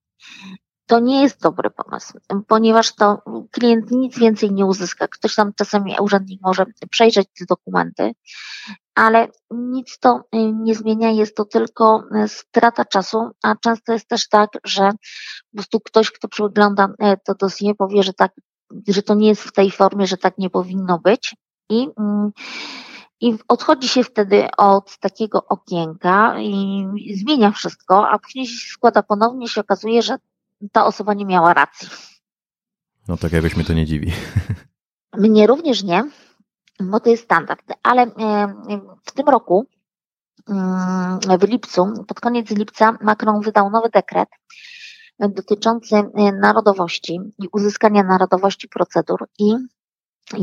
To 0.85 0.99
nie 0.99 1.21
jest 1.21 1.41
dobry 1.41 1.69
pomysł, 1.69 2.19
ponieważ 2.47 2.95
to 2.95 3.21
klient 3.51 3.91
nic 3.91 4.19
więcej 4.19 4.51
nie 4.51 4.65
uzyska. 4.65 5.07
Ktoś 5.07 5.35
tam 5.35 5.53
czasami 5.53 5.95
urzędnik 6.01 6.41
może 6.41 6.65
przejrzeć 6.89 7.27
te 7.39 7.45
dokumenty, 7.45 8.11
ale 8.95 9.27
nic 9.51 9.99
to 9.99 10.23
e, 10.31 10.37
nie 10.53 10.75
zmienia, 10.75 11.09
jest 11.11 11.35
to 11.35 11.45
tylko 11.45 12.03
e, 12.15 12.27
strata 12.27 12.85
czasu, 12.85 13.29
a 13.43 13.55
często 13.55 13.93
jest 13.93 14.07
też 14.07 14.27
tak, 14.27 14.49
że 14.63 14.91
po 15.51 15.57
prostu 15.57 15.79
ktoś, 15.79 16.11
kto 16.11 16.27
przegląda 16.27 16.89
to 17.25 17.35
dosie, 17.35 17.75
powie, 17.77 18.03
że 18.03 18.13
tak, 18.13 18.31
że 18.87 19.01
to 19.03 19.15
nie 19.15 19.27
jest 19.27 19.43
w 19.43 19.51
tej 19.51 19.71
formie, 19.71 20.07
że 20.07 20.17
tak 20.17 20.37
nie 20.37 20.49
powinno 20.49 20.99
być 20.99 21.35
i, 21.69 21.87
mm, 21.97 22.31
i 23.21 23.37
odchodzi 23.47 23.87
się 23.87 24.03
wtedy 24.03 24.47
od 24.57 24.97
takiego 24.97 25.45
okienka 25.47 26.39
i 26.39 27.15
zmienia 27.17 27.51
wszystko, 27.51 28.09
a 28.09 28.19
później 28.19 28.47
się 28.47 28.71
składa 28.71 29.03
ponownie 29.03 29.47
się 29.47 29.61
okazuje, 29.61 30.01
że 30.01 30.17
ta 30.71 30.85
osoba 30.85 31.13
nie 31.13 31.25
miała 31.25 31.53
racji. 31.53 31.87
No 33.07 33.17
tak 33.17 33.31
jakoś 33.31 33.55
mnie 33.55 33.65
to 33.65 33.73
nie 33.73 33.85
dziwi. 33.85 34.11
Mnie 35.17 35.47
również 35.47 35.83
nie, 35.83 36.03
bo 36.79 36.99
to 36.99 37.09
jest 37.09 37.23
standard, 37.23 37.61
ale 37.83 38.07
w 39.05 39.11
tym 39.11 39.27
roku 39.27 39.65
mm, 40.49 41.19
w 41.39 41.43
lipcu, 41.43 41.93
pod 42.07 42.19
koniec 42.19 42.49
lipca 42.49 42.97
Macron 43.01 43.41
wydał 43.41 43.69
nowy 43.69 43.89
dekret 43.89 44.29
dotyczący 45.19 45.95
e, 45.95 46.31
narodowości 46.31 47.19
i 47.39 47.47
uzyskania 47.51 48.03
narodowości 48.03 48.67
procedur 48.67 49.27
i 49.39 49.53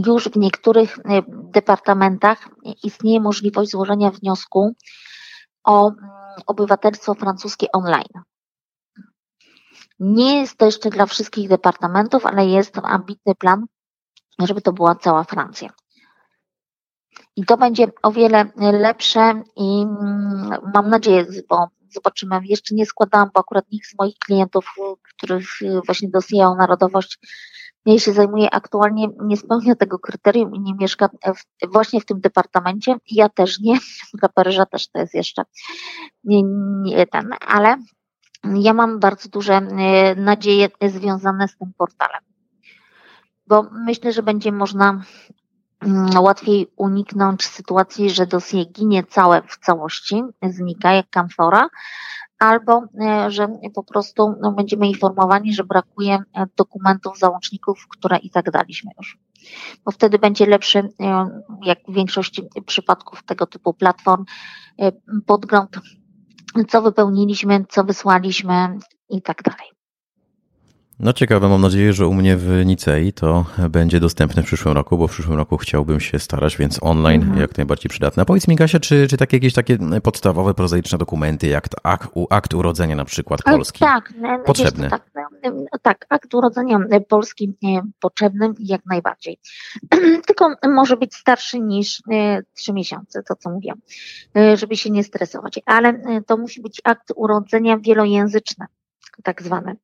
już 0.06 0.28
w 0.28 0.36
niektórych 0.36 0.98
y, 0.98 1.02
departamentach 1.28 2.48
istnieje 2.84 3.20
możliwość 3.20 3.70
złożenia 3.70 4.10
wniosku 4.10 4.74
o 5.64 5.88
mm, 5.88 6.10
obywatelstwo 6.46 7.14
francuskie 7.14 7.72
online. 7.72 8.22
Nie 9.98 10.40
jest 10.40 10.56
to 10.56 10.66
jeszcze 10.66 10.90
dla 10.90 11.06
wszystkich 11.06 11.48
departamentów, 11.48 12.26
ale 12.26 12.46
jest 12.46 12.78
ambitny 12.82 13.34
plan, 13.34 13.66
żeby 14.38 14.60
to 14.60 14.72
była 14.72 14.94
cała 14.94 15.24
Francja. 15.24 15.70
I 17.36 17.44
to 17.44 17.56
będzie 17.56 17.86
o 18.02 18.12
wiele 18.12 18.44
lepsze 18.56 19.42
i 19.56 19.82
mm, 19.82 20.58
mam 20.74 20.90
nadzieję, 20.90 21.26
bo 21.48 21.68
zobaczymy, 21.90 22.40
jeszcze 22.44 22.74
nie 22.74 22.86
składałam, 22.86 23.30
bo 23.34 23.40
akurat 23.40 23.64
nikt 23.72 23.88
z 23.88 23.98
moich 23.98 24.18
klientów, 24.18 24.74
których 25.16 25.44
właśnie 25.86 26.08
dosyjał 26.08 26.56
narodowość, 26.56 27.18
jej 27.86 28.00
się 28.00 28.12
zajmuje 28.12 28.50
aktualnie, 28.50 29.08
nie 29.24 29.36
spełnia 29.36 29.74
tego 29.74 29.98
kryterium 29.98 30.54
i 30.54 30.60
nie 30.60 30.74
mieszka 30.74 31.08
w, 31.08 31.72
właśnie 31.72 32.00
w 32.00 32.04
tym 32.04 32.20
departamencie. 32.20 32.96
Ja 33.10 33.28
też 33.28 33.60
nie, 33.60 33.78
dla 34.20 34.28
Paryża 34.28 34.66
też 34.66 34.88
to 34.88 34.98
jest 34.98 35.14
jeszcze 35.14 35.42
nie, 36.24 36.42
nie 36.82 37.06
ten, 37.06 37.30
ale 37.46 37.76
ja 38.54 38.74
mam 38.74 39.00
bardzo 39.00 39.28
duże 39.28 39.54
e, 39.54 40.14
nadzieje 40.14 40.68
związane 40.88 41.48
z 41.48 41.56
tym 41.56 41.72
portalem, 41.78 42.20
bo 43.46 43.66
myślę, 43.72 44.12
że 44.12 44.22
będzie 44.22 44.52
można 44.52 45.02
mm, 45.80 46.18
łatwiej 46.20 46.72
uniknąć 46.76 47.46
sytuacji, 47.46 48.10
że 48.10 48.26
dosyć 48.26 48.68
ginie 48.72 49.04
całe 49.04 49.42
w 49.42 49.58
całości, 49.58 50.22
znika 50.42 50.92
jak 50.92 51.10
kamfora, 51.10 51.68
albo 52.40 52.84
e, 53.00 53.30
że 53.30 53.48
po 53.74 53.84
prostu 53.84 54.34
no, 54.40 54.52
będziemy 54.52 54.88
informowani, 54.88 55.54
że 55.54 55.64
brakuje 55.64 56.14
e, 56.14 56.46
dokumentów, 56.56 57.18
załączników, 57.18 57.86
które 57.88 58.18
i 58.18 58.30
tak 58.30 58.50
daliśmy 58.50 58.90
już. 58.98 59.18
Bo 59.84 59.90
wtedy 59.90 60.18
będzie 60.18 60.46
lepszy, 60.46 60.78
e, 60.78 60.88
jak 61.64 61.78
w 61.88 61.94
większości 61.94 62.42
przypadków 62.66 63.22
tego 63.22 63.46
typu 63.46 63.74
platform, 63.74 64.24
podgląd, 65.26 65.70
co 66.68 66.82
wypełniliśmy, 66.82 67.64
co 67.68 67.84
wysłaliśmy 67.84 68.78
i 69.08 69.22
tak 69.22 69.42
dalej. 69.42 69.79
No 71.02 71.12
ciekawe, 71.12 71.48
mam 71.48 71.60
nadzieję, 71.60 71.92
że 71.92 72.06
u 72.06 72.14
mnie 72.14 72.36
w 72.36 72.62
Nicei 72.66 73.12
to 73.12 73.46
będzie 73.70 74.00
dostępne 74.00 74.42
w 74.42 74.46
przyszłym 74.46 74.74
roku, 74.74 74.98
bo 74.98 75.08
w 75.08 75.10
przyszłym 75.10 75.36
roku 75.36 75.56
chciałbym 75.56 76.00
się 76.00 76.18
starać, 76.18 76.56
więc 76.56 76.78
online 76.82 77.22
mhm. 77.22 77.40
jak 77.40 77.56
najbardziej 77.56 77.88
przydatne. 77.90 78.22
A 78.22 78.26
powiedz 78.26 78.48
mi 78.48 78.56
Kasia, 78.56 78.80
czy, 78.80 79.06
czy 79.08 79.16
takie 79.16 79.36
jakieś 79.36 79.54
takie 79.54 79.78
podstawowe, 80.02 80.54
prozaiczne 80.54 80.98
dokumenty, 80.98 81.46
jak 81.46 81.64
akt, 81.82 82.10
akt 82.30 82.54
urodzenia 82.54 82.96
na 82.96 83.04
przykład 83.04 83.42
polski? 83.42 83.78
Tak, 83.78 84.12
potrzebny. 84.46 84.90
tak, 84.90 85.10
tak, 85.82 86.06
akt 86.08 86.34
urodzenia 86.34 86.78
polski 87.08 87.54
potrzebny 88.00 88.52
jak 88.58 88.86
najbardziej. 88.86 89.38
Tylko 90.26 90.54
może 90.68 90.96
być 90.96 91.14
starszy 91.14 91.60
niż 91.60 92.02
e, 92.12 92.42
trzy 92.54 92.72
miesiące, 92.72 93.22
to 93.22 93.36
co 93.36 93.50
mówiłam, 93.50 93.80
e, 94.36 94.56
żeby 94.56 94.76
się 94.76 94.90
nie 94.90 95.04
stresować, 95.04 95.60
ale 95.66 95.88
e, 95.88 96.22
to 96.26 96.36
musi 96.36 96.62
być 96.62 96.80
akt 96.84 97.12
urodzenia 97.16 97.78
wielojęzyczny 97.78 98.66
tak 99.22 99.42
zwane. 99.42 99.76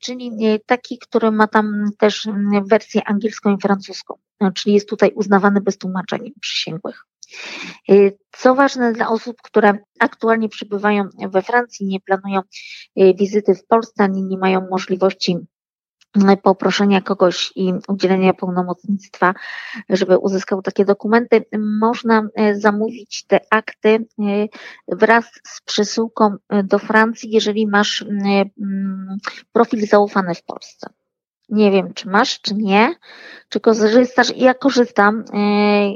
Czyli 0.00 0.32
taki, 0.66 0.98
który 0.98 1.30
ma 1.30 1.46
tam 1.46 1.90
też 1.98 2.28
wersję 2.66 3.04
angielską 3.04 3.56
i 3.56 3.60
francuską, 3.60 4.14
czyli 4.54 4.74
jest 4.74 4.88
tutaj 4.88 5.12
uznawany 5.14 5.60
bez 5.60 5.78
tłumaczenia 5.78 6.30
przysięgłych. 6.40 7.06
Co 8.32 8.54
ważne 8.54 8.92
dla 8.92 9.08
osób, 9.08 9.36
które 9.42 9.78
aktualnie 10.00 10.48
przebywają 10.48 11.08
we 11.30 11.42
Francji, 11.42 11.86
nie 11.86 12.00
planują 12.00 12.40
wizyty 13.18 13.54
w 13.54 13.66
Polsce, 13.66 14.04
ani 14.04 14.22
nie 14.22 14.38
mają 14.38 14.66
możliwości 14.70 15.36
poproszenia 16.42 17.00
kogoś 17.00 17.52
i 17.56 17.72
udzielenia 17.88 18.34
pełnomocnictwa, 18.34 19.34
żeby 19.88 20.18
uzyskał 20.18 20.62
takie 20.62 20.84
dokumenty, 20.84 21.44
można 21.80 22.28
e, 22.34 22.54
zamówić 22.54 23.24
te 23.26 23.40
akty 23.50 23.88
e, 23.88 24.04
wraz 24.88 25.24
z 25.46 25.60
przesyłką 25.60 26.36
e, 26.48 26.62
do 26.62 26.78
Francji, 26.78 27.30
jeżeli 27.30 27.66
masz 27.66 28.04
profil 29.52 29.86
zaufany 29.86 30.34
w 30.34 30.42
Polsce. 30.42 30.90
Nie 31.48 31.70
wiem, 31.70 31.94
czy 31.94 32.08
masz, 32.08 32.40
czy 32.40 32.54
nie, 32.54 32.94
czy 33.48 33.60
korzystasz. 33.60 34.32
Ja 34.36 34.54
korzystam 34.54 35.24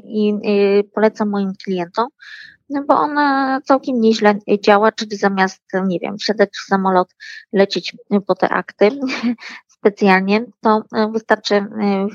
i 0.05 0.35
polecam 0.95 1.31
moim 1.31 1.53
klientom, 1.65 2.09
no 2.71 2.85
bo 2.89 2.95
ona 2.95 3.61
całkiem 3.65 4.01
nieźle 4.01 4.35
działa, 4.61 4.93
czyli 4.93 5.17
zamiast, 5.17 5.63
nie 5.87 5.99
wiem, 5.99 6.19
wsiadać 6.19 6.51
w 6.53 6.67
samolot, 6.67 7.15
lecieć 7.53 7.97
po 8.27 8.35
te 8.35 8.49
akty 8.49 8.91
specjalnie, 9.81 10.45
to 10.61 10.83
wystarczy 11.13 11.67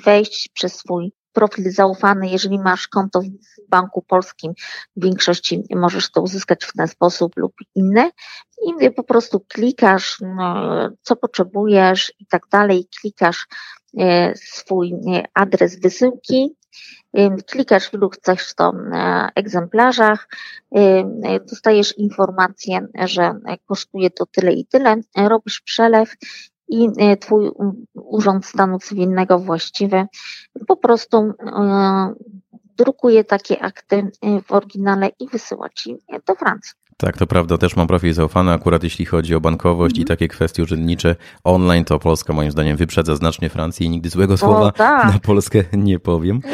wejść 0.05 0.49
przez 0.53 0.75
swój 0.75 1.11
profil 1.35 1.71
zaufany, 1.71 2.29
jeżeli 2.29 2.59
masz 2.59 2.87
konto 2.87 3.21
w 3.21 3.69
banku 3.69 4.01
polskim, 4.01 4.53
w 4.95 5.03
większości 5.03 5.63
możesz 5.75 6.11
to 6.11 6.21
uzyskać 6.21 6.65
w 6.65 6.73
ten 6.73 6.87
sposób 6.87 7.37
lub 7.37 7.53
inny. 7.75 8.09
I 8.65 8.91
po 8.91 9.03
prostu 9.03 9.39
klikasz, 9.39 10.17
no, 10.21 10.55
co 11.01 11.15
potrzebujesz 11.15 12.13
i 12.19 12.25
tak 12.25 12.43
dalej, 12.51 12.87
klikasz 13.01 13.47
e, 13.99 14.35
swój 14.35 14.93
e, 14.93 15.23
adres 15.33 15.79
wysyłki, 15.79 16.55
e, 17.13 17.37
klikasz 17.37 17.89
w 17.89 17.93
ilu 17.93 18.09
chcesz 18.09 18.55
to 18.55 18.73
egzemplarzach, 19.35 20.27
dostajesz 21.49 21.97
informację, 21.97 22.87
że 23.05 23.33
kosztuje 23.65 24.09
to 24.09 24.25
tyle 24.25 24.53
i 24.53 24.65
tyle, 24.65 24.95
robisz 25.17 25.61
przelew 25.61 26.15
i 26.67 26.89
e, 26.97 27.17
Twój 27.17 27.51
Urząd 27.93 28.45
Stanu 28.45 28.79
Cywilnego 28.79 29.39
właściwy 29.39 30.05
po 30.67 30.77
prostu 30.77 31.17
e, 31.17 32.13
drukuje 32.77 33.23
takie 33.23 33.63
akty 33.63 34.11
e, 34.21 34.41
w 34.41 34.51
oryginale 34.51 35.09
i 35.19 35.27
wysyła 35.27 35.69
Ci 35.69 35.97
do 36.27 36.35
Francji. 36.35 36.84
Tak, 36.97 37.17
to 37.17 37.27
prawda, 37.27 37.57
też 37.57 37.75
mam 37.75 37.87
profil 37.87 38.13
zaufany, 38.13 38.51
akurat 38.51 38.83
jeśli 38.83 39.05
chodzi 39.05 39.35
o 39.35 39.41
bankowość 39.41 39.95
mm. 39.95 39.99
i 39.99 40.01
mhm. 40.01 40.17
takie 40.17 40.27
kwestie 40.27 40.63
urzędnicze 40.63 41.15
online, 41.43 41.85
to 41.85 41.99
Polska 41.99 42.33
moim 42.33 42.51
zdaniem 42.51 42.77
wyprzedza 42.77 43.15
znacznie 43.15 43.49
Francję 43.49 43.87
i 43.87 43.89
nigdy 43.89 44.09
złego 44.09 44.37
słowa 44.37 44.71
tak. 44.71 45.13
na 45.13 45.19
Polskę 45.19 45.63
nie 45.73 45.99
powiem. 45.99 46.39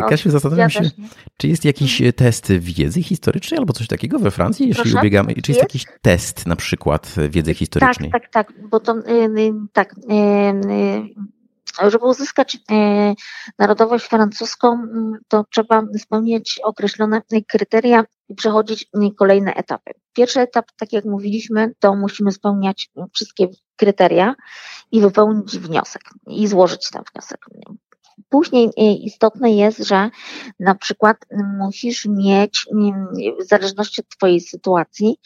No, 0.00 0.08
Kasiu, 0.08 0.30
zastanawiam 0.30 0.64
ja 0.64 0.70
się, 0.70 0.90
czy 1.36 1.48
jest 1.48 1.64
jakiś 1.64 2.02
test 2.16 2.52
wiedzy 2.52 3.02
historycznej 3.02 3.58
albo 3.58 3.72
coś 3.72 3.86
takiego 3.86 4.18
we 4.18 4.30
Francji, 4.30 4.68
jeśli 4.68 4.82
Proszę? 4.82 4.98
ubiegamy, 4.98 5.34
czy 5.34 5.38
jest, 5.38 5.48
jest, 5.48 5.60
jakiś 5.60 5.84
test 6.02 6.46
na 6.46 6.56
przykład 6.56 7.14
wiedzy 7.30 7.54
historycznej? 7.54 8.10
Tak, 8.10 8.22
tak, 8.30 8.46
tak, 8.46 8.68
bo 8.70 8.80
to 8.80 8.94
yy, 8.96 9.52
tak, 9.72 9.94
yy, 10.08 11.34
żeby 11.88 12.04
uzyskać 12.04 12.58
e, 12.70 13.14
narodowość 13.58 14.04
francuską, 14.04 14.86
to 15.28 15.44
trzeba 15.50 15.82
spełniać 15.98 16.60
określone 16.64 17.22
kryteria 17.48 18.04
i 18.28 18.34
przechodzić 18.34 18.90
kolejne 19.18 19.54
etapy. 19.54 19.92
Pierwszy 20.12 20.40
etap, 20.40 20.66
tak 20.76 20.92
jak 20.92 21.04
mówiliśmy, 21.04 21.72
to 21.78 21.96
musimy 21.96 22.32
spełniać 22.32 22.90
wszystkie 23.14 23.48
kryteria 23.76 24.34
i 24.92 25.00
wypełnić 25.00 25.58
wniosek 25.58 26.02
i 26.26 26.46
złożyć 26.46 26.90
ten 26.90 27.02
wniosek. 27.12 27.46
Później 28.28 28.66
e, 28.66 28.92
istotne 28.92 29.52
jest, 29.52 29.78
że 29.78 30.10
na 30.60 30.74
przykład 30.74 31.16
musisz 31.58 32.06
mieć, 32.06 32.66
w 33.40 33.44
zależności 33.44 34.00
od 34.00 34.08
Twojej 34.08 34.40
sytuacji, 34.40 35.16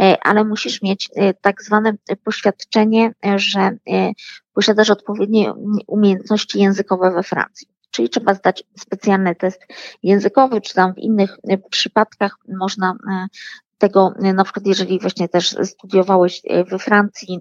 e, 0.00 0.16
ale 0.22 0.44
musisz 0.44 0.82
mieć 0.82 1.10
tak 1.40 1.62
zwane 1.62 1.92
poświadczenie, 2.24 3.12
że 3.36 3.70
posiadasz 4.60 4.90
odpowiednie 4.90 5.52
umiejętności 5.86 6.60
językowe 6.60 7.10
we 7.10 7.22
Francji. 7.22 7.68
Czyli 7.90 8.08
trzeba 8.08 8.34
zdać 8.34 8.64
specjalny 8.78 9.34
test 9.34 9.66
językowy, 10.02 10.60
czy 10.60 10.74
tam 10.74 10.94
w 10.94 10.98
innych 10.98 11.36
przypadkach 11.70 12.36
można 12.48 12.94
tego, 13.80 14.14
y, 14.24 14.32
na 14.32 14.44
przykład 14.44 14.66
jeżeli 14.66 15.00
właśnie 15.00 15.28
też 15.28 15.56
studiowałeś 15.64 16.42
y, 16.44 16.64
we 16.64 16.78
Francji 16.78 17.40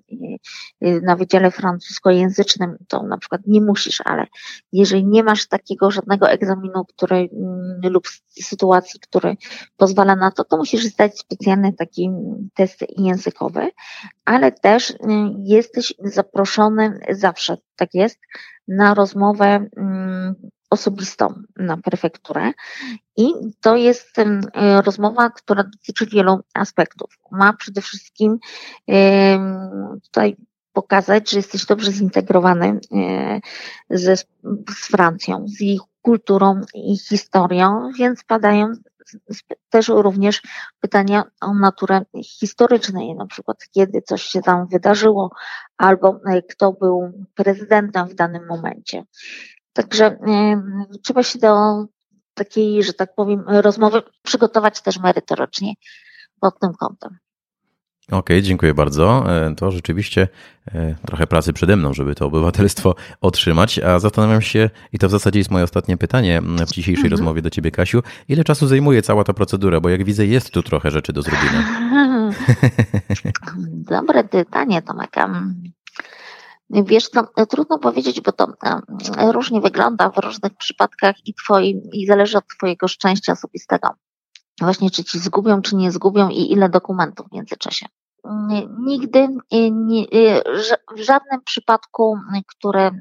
y, 0.83 1.01
na 1.01 1.15
Wydziale 1.15 1.51
Francuskojęzycznym, 1.51 2.77
to 2.87 3.03
na 3.03 3.17
przykład 3.17 3.41
nie 3.47 3.61
musisz, 3.61 4.01
ale 4.05 4.27
jeżeli 4.73 5.05
nie 5.05 5.23
masz 5.23 5.47
takiego 5.47 5.91
żadnego 5.91 6.29
egzaminu, 6.29 6.85
który 6.85 7.15
mm, 7.15 7.93
lub 7.93 8.07
sytuacji, 8.29 8.99
który 8.99 9.37
pozwala 9.77 10.15
na 10.15 10.31
to, 10.31 10.43
to 10.43 10.57
musisz 10.57 10.83
zdać 10.85 11.19
specjalny 11.19 11.73
taki 11.73 12.09
test 12.55 12.85
językowy, 12.97 13.71
ale 14.25 14.51
też 14.51 14.93
jesteś 15.43 15.93
zaproszony 16.03 16.99
zawsze, 17.09 17.57
tak 17.75 17.89
jest, 17.93 18.19
na 18.67 18.93
rozmowę 18.93 19.67
mm, 19.77 20.35
osobistą 20.69 21.33
na 21.55 21.77
prefekturę 21.77 22.51
i 23.17 23.33
to 23.61 23.75
jest 23.75 24.19
e, 24.19 24.41
rozmowa, 24.81 25.29
która 25.29 25.63
dotyczy 25.63 26.05
wielu 26.05 26.39
aspektów. 26.53 27.17
Ma 27.31 27.53
przede 27.53 27.81
wszystkim 27.81 28.39
tutaj 30.03 30.35
pokazać, 30.73 31.31
że 31.31 31.37
jesteś 31.37 31.65
dobrze 31.65 31.91
zintegrowany 31.91 32.79
e, 32.95 33.39
ze, 33.89 34.15
z 34.69 34.87
Francją, 34.91 35.45
z 35.47 35.61
ich 35.61 35.81
kulturą 36.01 36.61
i 36.73 36.97
historią, 36.97 37.91
więc 37.99 38.23
padają 38.23 38.71
też 39.69 39.87
również 39.87 40.41
pytania 40.79 41.23
o 41.41 41.53
naturę 41.53 42.01
historycznej, 42.23 43.15
na 43.15 43.25
przykład 43.25 43.57
kiedy 43.71 44.01
coś 44.01 44.23
się 44.23 44.41
tam 44.41 44.67
wydarzyło, 44.67 45.31
albo 45.77 46.19
e, 46.25 46.41
kto 46.41 46.73
był 46.73 47.25
prezydentem 47.35 48.07
w 48.07 48.15
danym 48.15 48.47
momencie. 48.47 49.03
Także 49.73 50.17
trzeba 51.03 51.23
się 51.23 51.39
do 51.39 51.85
takiej, 52.33 52.83
że 52.83 52.93
tak 52.93 53.15
powiem, 53.15 53.43
rozmowy 53.47 54.01
przygotować 54.23 54.81
też 54.81 54.99
merytorycznie 54.99 55.73
pod 56.39 56.59
tym 56.59 56.73
kątem. 56.73 57.17
Okej, 58.07 58.19
okay, 58.19 58.41
dziękuję 58.41 58.73
bardzo. 58.73 59.35
E, 59.45 59.55
to 59.55 59.71
rzeczywiście 59.71 60.27
e, 60.67 60.95
trochę 61.05 61.27
pracy 61.27 61.53
przede 61.53 61.75
mną, 61.75 61.93
żeby 61.93 62.15
to 62.15 62.25
obywatelstwo 62.25 62.95
otrzymać. 63.21 63.79
A 63.79 63.99
zastanawiam 63.99 64.41
się, 64.41 64.69
i 64.93 64.99
to 64.99 65.07
w 65.07 65.11
zasadzie 65.11 65.39
jest 65.39 65.51
moje 65.51 65.63
ostatnie 65.63 65.97
pytanie 65.97 66.41
w 66.41 66.71
dzisiejszej 66.71 67.05
mhm. 67.05 67.11
rozmowie 67.11 67.41
do 67.41 67.49
Ciebie, 67.49 67.71
Kasiu, 67.71 68.03
ile 68.27 68.43
czasu 68.43 68.67
zajmuje 68.67 69.01
cała 69.01 69.23
ta 69.23 69.33
procedura? 69.33 69.79
Bo 69.79 69.89
jak 69.89 70.03
widzę, 70.03 70.25
jest 70.25 70.51
tu 70.51 70.63
trochę 70.63 70.91
rzeczy 70.91 71.13
do 71.13 71.21
zrobienia. 71.21 71.63
Dobre 73.91 74.23
pytanie, 74.23 74.81
Tomek. 74.81 75.11
Wiesz, 76.69 77.09
to 77.09 77.45
trudno 77.45 77.79
powiedzieć, 77.79 78.21
bo 78.21 78.31
to 78.31 78.47
różnie 79.31 79.61
wygląda 79.61 80.09
w 80.09 80.17
różnych 80.17 80.57
przypadkach 80.57 81.15
i 81.25 81.33
twoim, 81.33 81.81
i 81.93 82.05
zależy 82.05 82.37
od 82.37 82.47
twojego 82.57 82.87
szczęścia 82.87 83.31
osobistego. 83.31 83.89
Właśnie, 84.61 84.91
czy 84.91 85.03
ci 85.03 85.19
zgubią, 85.19 85.61
czy 85.61 85.75
nie 85.75 85.91
zgubią 85.91 86.29
i 86.29 86.51
ile 86.51 86.69
dokumentów 86.69 87.27
w 87.27 87.33
międzyczasie. 87.33 87.85
Nigdy, 88.79 89.27
nie, 89.71 90.05
w 90.95 91.01
żadnym 91.01 91.41
przypadku, 91.45 92.17
który, 92.47 92.91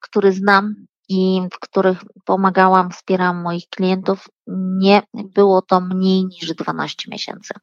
który 0.00 0.32
znam 0.32 0.74
i 1.08 1.40
w 1.52 1.58
których 1.58 1.98
pomagałam, 2.24 2.90
wspierałam 2.90 3.42
moich 3.42 3.68
klientów, 3.68 4.28
nie 4.78 5.02
było 5.14 5.62
to 5.62 5.80
mniej 5.80 6.24
niż 6.24 6.54
12 6.54 7.10
miesięcy. 7.10 7.54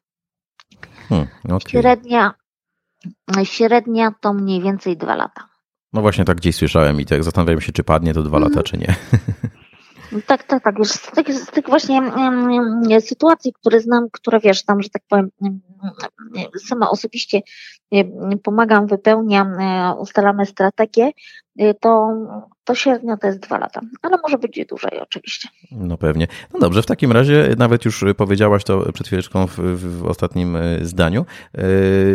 Hmm, 1.08 1.28
okay. 1.44 1.60
Średnia 1.68 2.34
Średnia 3.44 4.14
to 4.20 4.32
mniej 4.32 4.62
więcej 4.62 4.96
dwa 4.96 5.14
lata. 5.16 5.48
No 5.92 6.00
właśnie 6.00 6.24
tak 6.24 6.36
gdzieś 6.36 6.56
słyszałem 6.56 7.00
i 7.00 7.06
tak 7.06 7.24
zastanawiam 7.24 7.60
się, 7.60 7.72
czy 7.72 7.84
padnie 7.84 8.14
to 8.14 8.22
dwa 8.22 8.38
lata, 8.38 8.60
mhm. 8.60 8.64
czy 8.64 8.78
nie. 8.78 8.94
Tak, 10.26 10.44
tak, 10.44 10.64
tak. 10.64 10.86
Z 10.86 11.10
tych, 11.10 11.34
z 11.34 11.46
tych 11.46 11.66
właśnie 11.66 12.02
um, 12.02 13.00
sytuacji, 13.00 13.52
które 13.52 13.80
znam, 13.80 14.06
które 14.12 14.40
wiesz, 14.40 14.64
tam, 14.64 14.82
że 14.82 14.88
tak 14.88 15.02
powiem, 15.08 15.30
sama 16.68 16.90
osobiście 16.90 17.40
pomagam, 18.42 18.86
wypełniam, 18.86 19.54
e, 19.60 19.94
ustalamy 19.94 20.46
strategię, 20.46 21.10
e, 21.58 21.74
to 21.74 22.08
to 22.64 22.74
średnio 22.74 23.16
to 23.16 23.26
jest 23.26 23.38
dwa 23.38 23.58
lata, 23.58 23.80
ale 24.02 24.16
może 24.22 24.38
być 24.38 24.66
dłużej 24.68 25.00
oczywiście. 25.00 25.48
No 25.70 25.98
pewnie. 25.98 26.26
No 26.54 26.60
dobrze, 26.60 26.82
w 26.82 26.86
takim 26.86 27.12
razie 27.12 27.54
nawet 27.58 27.84
już 27.84 28.04
powiedziałaś 28.16 28.64
to 28.64 28.92
przed 28.92 29.06
chwileczką 29.06 29.46
w, 29.46 29.58
w 29.58 30.06
ostatnim 30.06 30.56
e, 30.56 30.84
zdaniu, 30.84 31.26
e, 31.54 31.62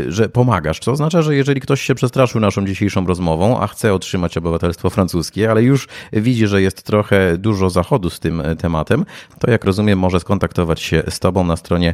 że 0.08 0.30
pomagasz, 0.30 0.80
co 0.80 0.92
oznacza, 0.92 1.22
że 1.22 1.36
jeżeli 1.36 1.62
ktoś 1.62 1.82
się 1.82 1.96
przestraszył 1.96 2.42
naszą 2.42 2.66
dzisiejszą 2.66 3.06
rozmową, 3.06 3.60
a 3.60 3.68
chce 3.68 3.94
otrzymać 3.94 4.38
obywatelstwo 4.38 4.90
francuskie, 4.90 5.52
ale 5.52 5.64
już 5.64 5.88
widzi, 6.14 6.48
że 6.48 6.62
jest 6.62 6.84
trochę 6.84 7.38
dużo 7.38 7.70
zachodu 7.70 8.10
z 8.10 8.20
tym 8.20 8.42
e, 8.42 8.56
tematem, 8.56 9.06
to 9.40 9.52
jak 9.52 9.66
rozumiem 9.66 10.00
może 10.00 10.20
skontaktować 10.20 10.82
się 10.82 11.04
z 11.10 11.20
Tobą 11.20 11.44
na 11.44 11.58
stronie 11.58 11.94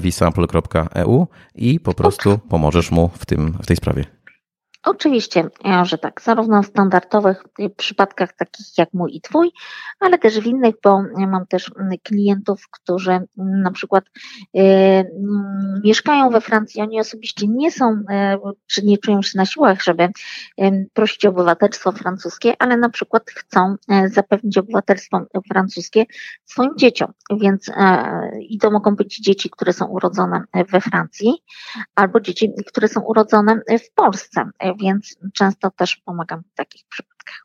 visample.eu 0.00 1.26
i 1.54 1.80
po 1.80 1.94
prostu 1.94 2.38
pomożesz 2.38 2.90
mu 2.90 3.10
w, 3.14 3.26
tym, 3.26 3.52
w 3.62 3.66
tej 3.66 3.76
sprawie. 3.76 4.21
Oczywiście, 4.84 5.48
że 5.82 5.98
tak, 5.98 6.22
zarówno 6.22 6.62
w 6.62 6.66
standardowych 6.66 7.44
przypadkach 7.76 8.32
takich 8.32 8.78
jak 8.78 8.88
mój 8.92 9.16
i 9.16 9.20
Twój, 9.20 9.50
ale 10.00 10.18
też 10.18 10.40
w 10.40 10.46
innych, 10.46 10.74
bo 10.84 11.02
mam 11.18 11.46
też 11.46 11.70
klientów, 12.02 12.68
którzy 12.70 13.20
na 13.36 13.70
przykład 13.70 14.04
mieszkają 15.84 16.30
we 16.30 16.40
Francji, 16.40 16.82
oni 16.82 17.00
osobiście 17.00 17.46
nie 17.48 17.72
są, 17.72 18.02
czy 18.66 18.84
nie 18.84 18.98
czują 18.98 19.22
się 19.22 19.38
na 19.38 19.46
siłach, 19.46 19.82
żeby 19.82 20.08
prosić 20.92 21.26
o 21.26 21.28
obywatelstwo 21.28 21.92
francuskie, 21.92 22.52
ale 22.58 22.76
na 22.76 22.88
przykład 22.88 23.30
chcą 23.30 23.74
zapewnić 24.06 24.58
obywatelstwo 24.58 25.20
francuskie 25.48 26.04
swoim 26.44 26.70
dzieciom, 26.78 27.12
więc 27.40 27.70
i 28.40 28.58
to 28.58 28.70
mogą 28.70 28.96
być 28.96 29.20
dzieci, 29.20 29.50
które 29.50 29.72
są 29.72 29.86
urodzone 29.86 30.44
we 30.70 30.80
Francji, 30.80 31.32
albo 31.94 32.20
dzieci, 32.20 32.52
które 32.66 32.88
są 32.88 33.00
urodzone 33.00 33.60
w 33.84 33.94
Polsce 33.94 34.50
więc 34.74 35.16
często 35.34 35.70
też 35.70 35.96
pomagam 35.96 36.42
w 36.52 36.54
takich 36.54 36.84
przypadkach. 36.88 37.42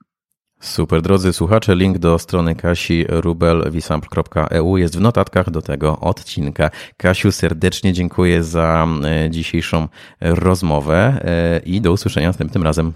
Super, 0.59 1.01
drodzy 1.01 1.33
słuchacze, 1.33 1.75
link 1.75 1.97
do 1.97 2.19
strony 2.19 2.55
Kasi 2.55 3.05
rubel.wisample.eu 3.09 4.77
jest 4.77 4.97
w 4.97 5.01
notatkach 5.01 5.49
do 5.49 5.61
tego 5.61 5.99
odcinka. 5.99 6.69
Kasiu, 6.97 7.31
serdecznie 7.31 7.93
dziękuję 7.93 8.43
za 8.43 8.87
e, 9.03 9.29
dzisiejszą 9.29 9.87
rozmowę 10.21 11.21
e, 11.25 11.59
i 11.59 11.81
do 11.81 11.91
usłyszenia 11.91 12.27
następnym 12.27 12.63
razem. 12.63 12.93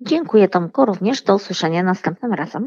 Dziękuję 0.00 0.48
Tomku, 0.48 0.84
również 0.84 1.22
do 1.22 1.34
usłyszenia 1.34 1.82
następnym 1.82 2.34
razem. 2.34 2.66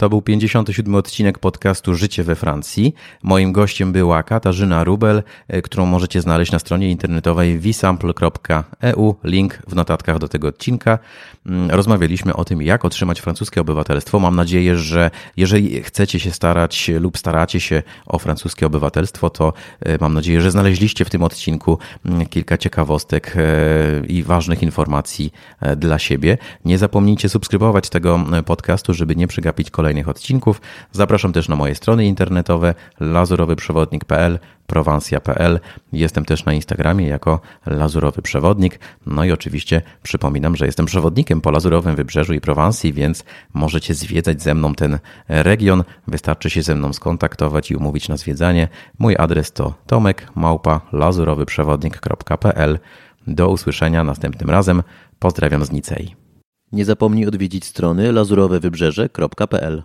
To 0.00 0.08
był 0.08 0.22
57 0.22 0.94
odcinek 0.94 1.38
podcastu 1.38 1.94
Życie 1.94 2.24
we 2.24 2.34
Francji. 2.34 2.94
Moim 3.22 3.52
gościem 3.52 3.92
była 3.92 4.22
Katarzyna 4.22 4.84
Rubel, 4.84 5.22
e, 5.48 5.62
którą 5.62 5.86
możecie 5.86 6.20
znaleźć 6.20 6.52
na 6.52 6.58
stronie 6.58 6.90
internetowej 6.90 7.58
visample.eu. 7.58 9.14
Link 9.24 9.58
w 9.68 9.74
notatkach 9.74 10.18
do 10.18 10.28
tego 10.28 10.48
odcinka. 10.48 10.98
Mm, 11.46 11.70
rozmawialiśmy 11.70 12.36
o 12.36 12.44
tym, 12.44 12.62
jak 12.62 12.84
otrzymać 12.84 13.20
francuskie 13.20 13.60
obywatelstwo. 13.60 14.20
Mam 14.20 14.36
nadzieję, 14.36 14.76
że 14.76 15.10
jeżeli 15.36 15.82
chcecie 15.82 16.20
się 16.20 16.30
starać 16.30 16.90
lub 17.00 17.18
staracie 17.18 17.60
się 17.60 17.82
o 18.06 18.18
francuskie 18.18 18.66
obywatelstwo, 18.66 19.30
to 19.30 19.52
e, 19.80 19.98
mam 20.00 20.14
nadzieję, 20.14 20.40
że 20.40 20.50
znaleźliście 20.50 21.04
w 21.04 21.10
tym 21.10 21.22
odcinku 21.22 21.78
mm, 22.04 22.26
kilka 22.26 22.58
ciekawostek 22.58 23.34
e, 23.36 24.06
i 24.06 24.22
ważnych 24.22 24.62
informacji 24.62 25.32
dla 25.76 25.98
siebie. 25.98 26.38
Nie 26.64 26.78
zapomnijcie 26.78 27.28
subskrybować 27.28 27.88
tego 27.88 28.24
podcastu, 28.46 28.94
żeby 28.94 29.16
nie 29.16 29.26
przegapić 29.26 29.70
kolejnych 29.70 29.89
kolejnych 29.90 30.08
odcinków. 30.08 30.60
Zapraszam 30.92 31.32
też 31.32 31.48
na 31.48 31.56
moje 31.56 31.74
strony 31.74 32.06
internetowe 32.06 32.74
lazurowyprzewodnik.pl, 33.00 34.38
prowansja.pl. 34.66 35.60
Jestem 35.92 36.24
też 36.24 36.44
na 36.44 36.52
Instagramie 36.52 37.06
jako 37.06 37.40
Lazurowy 37.66 38.22
Przewodnik. 38.22 38.78
No 39.06 39.24
i 39.24 39.32
oczywiście 39.32 39.82
przypominam, 40.02 40.56
że 40.56 40.66
jestem 40.66 40.86
przewodnikiem 40.86 41.40
po 41.40 41.50
Lazurowym 41.50 41.96
Wybrzeżu 41.96 42.34
i 42.34 42.40
Prowansji, 42.40 42.92
więc 42.92 43.24
możecie 43.54 43.94
zwiedzać 43.94 44.42
ze 44.42 44.54
mną 44.54 44.74
ten 44.74 44.98
region. 45.28 45.84
Wystarczy 46.06 46.50
się 46.50 46.62
ze 46.62 46.74
mną 46.74 46.92
skontaktować 46.92 47.70
i 47.70 47.76
umówić 47.76 48.08
na 48.08 48.16
zwiedzanie. 48.16 48.68
Mój 48.98 49.16
adres 49.18 49.52
to 49.52 49.74
tomek 49.86 50.26
małpa 50.34 50.80
lazurowyprzewodnik.pl. 50.92 52.78
Do 53.26 53.48
usłyszenia 53.48 54.04
następnym 54.04 54.50
razem. 54.50 54.82
Pozdrawiam 55.18 55.64
z 55.64 55.72
Nicei. 55.72 56.29
Nie 56.72 56.84
zapomnij 56.84 57.26
odwiedzić 57.26 57.64
strony 57.64 58.12
lazurowewybrzeże.pl 58.12 59.82